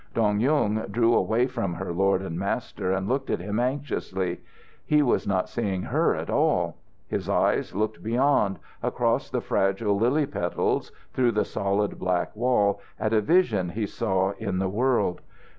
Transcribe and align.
Dong 0.15 0.39
Yung 0.39 0.87
drew 0.89 1.13
away 1.13 1.45
from 1.45 1.75
her 1.75 1.93
lord 1.93 2.23
and 2.23 2.35
master 2.39 2.91
and 2.91 3.07
looked 3.07 3.29
at 3.29 3.39
him 3.39 3.59
anxiously. 3.59 4.41
He 4.83 5.03
was 5.03 5.27
not 5.27 5.47
seeing 5.47 5.83
her 5.83 6.15
at 6.15 6.27
all. 6.27 6.77
His 7.07 7.29
eyes 7.29 7.75
looked 7.75 8.01
beyond, 8.01 8.57
across 8.81 9.29
the 9.29 9.41
fragile, 9.41 9.95
lily 9.95 10.25
petals, 10.25 10.91
through 11.13 11.33
the 11.33 11.45
solid 11.45 11.99
black 11.99 12.35
wall, 12.35 12.81
at 12.99 13.13
a 13.13 13.21
vision 13.21 13.69
he 13.69 13.85
saw 13.85 14.31
in 14.39 14.57
the 14.57 14.69
world. 14.69 15.21